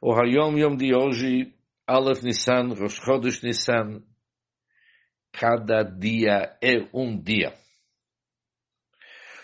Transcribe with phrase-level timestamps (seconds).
[0.00, 1.52] O Hayom Yom de hoje,
[1.84, 4.00] Aleph Nissan, Rosh Chodesh Nissan,
[5.32, 7.52] cada dia é um dia.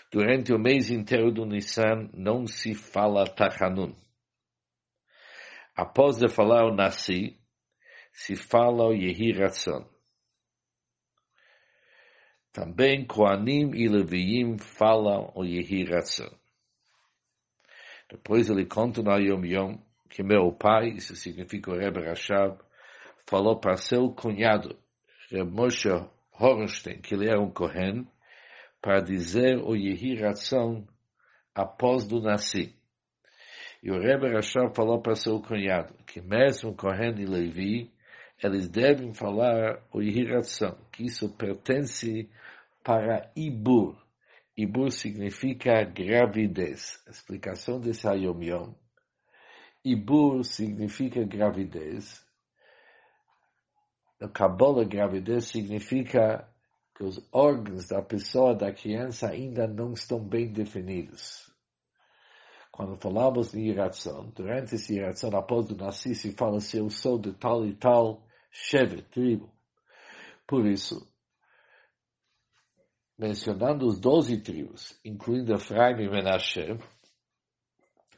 [0.09, 3.93] Durante o mês inteiro do Nissan não se fala Tachanun.
[5.75, 7.37] Após de falar o Nasi,
[8.13, 9.85] se fala o Yehi Ratzon.
[12.53, 16.33] Também Koanim e Leviim falam o Yehi Ratzon.
[18.09, 22.57] Depois ele conta no Yom Yom que meu pai, isso significa o Rebbe Rashab,
[23.27, 24.77] falou para seu cunhado,
[25.31, 25.89] Reb Moshe
[27.01, 28.07] que ele era um Kohen,
[28.81, 30.85] para dizer o Yehi Ratzon
[31.53, 32.75] após do Nasci.
[33.81, 37.91] E o Rebbe Rashab falou para seu cunhado, que mesmo Kohen e Levi,
[38.43, 42.29] eles devem falar o Yehi Ratzon, que isso pertence
[42.83, 43.95] para Ibur.
[44.57, 47.03] Ibur significa gravidez.
[47.07, 48.84] Explicação desse Hayom Yom
[49.85, 52.25] Ibur significa gravidez.
[54.19, 56.49] No Kabbalah, gravidez significa
[56.95, 61.53] que os órgãos da pessoa, da criança, ainda não estão bem definidos.
[62.71, 67.19] Quando falamos de iração, durante essa iração, após o nascer, se fala se eu sou
[67.19, 69.53] de tal e tal chefe, tribo.
[70.47, 71.07] Por isso,
[73.17, 76.77] mencionando os doze tribos, incluindo Efraim e Menashe,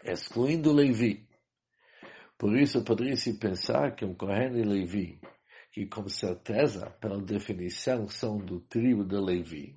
[0.03, 1.26] excluindo Levi,
[2.37, 5.19] por isso, poderia-se pensar que um Kohen e Levi,
[5.71, 9.75] que com certeza, pela definição, são do tribo de Levi,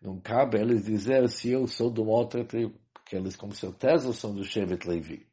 [0.00, 4.12] não cabe eles dizer se eu sou de uma outra tribo, porque eles com certeza
[4.12, 5.26] são do Shevet Levi.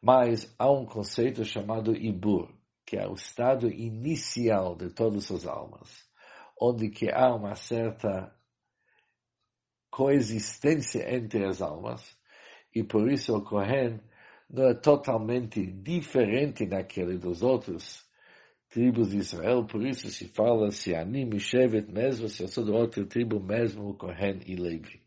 [0.00, 2.52] Mas há um conceito chamado Ibur,
[2.86, 6.04] que é o estado inicial de todas as almas,
[6.60, 8.32] onde que há uma certa
[9.90, 12.16] coexistência entre as almas,
[12.74, 14.00] e por isso o Kohen
[14.52, 18.04] não é totalmente diferente daquele dos outros
[18.68, 22.70] tribos de Israel, por isso se fala se anime Shevet mesmo, se eu sou de
[22.70, 25.00] outra tribo mesmo, Kohen e Levi.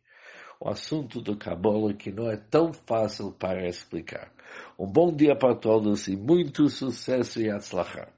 [0.59, 4.31] O assunto do Kabbalah que não é tão fácil para explicar.
[4.79, 8.11] Um bom dia para todos e muito sucesso e atzlachar.